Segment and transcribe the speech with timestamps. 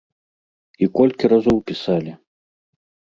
[0.85, 2.11] І колькі разоў пісалі.